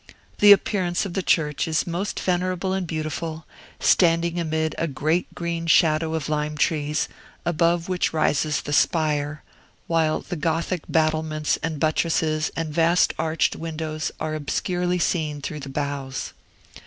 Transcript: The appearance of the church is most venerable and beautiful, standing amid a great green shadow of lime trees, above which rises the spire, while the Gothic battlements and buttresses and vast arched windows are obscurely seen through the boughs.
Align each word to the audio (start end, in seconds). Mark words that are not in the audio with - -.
The 0.39 0.51
appearance 0.51 1.05
of 1.05 1.13
the 1.13 1.21
church 1.21 1.67
is 1.67 1.85
most 1.85 2.19
venerable 2.19 2.73
and 2.73 2.87
beautiful, 2.87 3.45
standing 3.79 4.39
amid 4.39 4.73
a 4.79 4.87
great 4.87 5.35
green 5.35 5.67
shadow 5.67 6.15
of 6.15 6.27
lime 6.27 6.57
trees, 6.57 7.07
above 7.45 7.87
which 7.87 8.11
rises 8.11 8.61
the 8.61 8.73
spire, 8.73 9.43
while 9.85 10.21
the 10.21 10.35
Gothic 10.35 10.81
battlements 10.89 11.57
and 11.61 11.79
buttresses 11.79 12.49
and 12.55 12.73
vast 12.73 13.13
arched 13.19 13.55
windows 13.55 14.11
are 14.19 14.33
obscurely 14.33 14.97
seen 14.97 15.39
through 15.39 15.59
the 15.59 15.69
boughs. 15.69 16.33